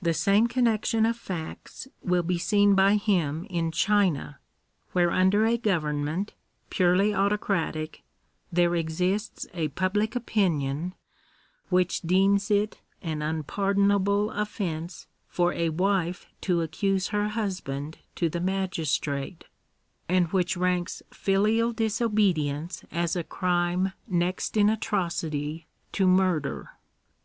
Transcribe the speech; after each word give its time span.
The 0.00 0.14
some 0.14 0.46
connection 0.46 1.04
of 1.04 1.16
facts 1.16 1.88
will 2.00 2.22
be 2.22 2.38
seen 2.38 2.76
by 2.76 2.94
him 2.94 3.48
in 3.50 3.72
China, 3.72 4.38
where 4.92 5.10
under 5.10 5.44
a 5.44 5.56
government, 5.56 6.34
purely 6.70 7.12
autocratic, 7.12 8.04
there 8.52 8.76
exists 8.76 9.44
a 9.52 9.66
public 9.66 10.14
opinion 10.14 10.94
which 11.68 12.02
deems 12.02 12.48
it 12.48 12.78
an 13.02 13.22
unpardonable 13.22 14.30
offence 14.30 15.08
for 15.26 15.52
a 15.52 15.70
wife 15.70 16.26
to 16.42 16.60
accuse 16.60 17.08
her 17.08 17.30
husband 17.30 17.98
to 18.14 18.28
the 18.28 18.38
magistrate, 18.38 19.46
and 20.08 20.28
which 20.28 20.56
ranks 20.56 21.02
filial 21.10 21.72
disobedience 21.72 22.84
as 22.92 23.16
a 23.16 23.24
crime 23.24 23.94
next 24.06 24.56
in 24.56 24.68
atrocity 24.70 25.66
to 25.90 26.06
murder. 26.06 26.70